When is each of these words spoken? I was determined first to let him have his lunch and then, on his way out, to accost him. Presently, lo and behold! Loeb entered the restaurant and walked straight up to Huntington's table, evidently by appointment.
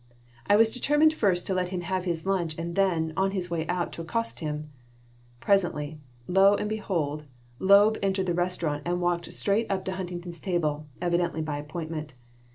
I 0.47 0.55
was 0.55 0.71
determined 0.71 1.13
first 1.13 1.45
to 1.45 1.53
let 1.53 1.69
him 1.69 1.81
have 1.81 2.05
his 2.05 2.25
lunch 2.25 2.57
and 2.57 2.73
then, 2.75 3.13
on 3.15 3.29
his 3.29 3.51
way 3.51 3.67
out, 3.67 3.93
to 3.93 4.01
accost 4.01 4.39
him. 4.39 4.71
Presently, 5.39 5.99
lo 6.27 6.55
and 6.55 6.67
behold! 6.67 7.25
Loeb 7.59 7.99
entered 8.01 8.25
the 8.25 8.33
restaurant 8.33 8.81
and 8.83 8.99
walked 8.99 9.31
straight 9.31 9.69
up 9.69 9.85
to 9.85 9.91
Huntington's 9.91 10.39
table, 10.39 10.87
evidently 10.99 11.43
by 11.43 11.59
appointment. 11.59 12.15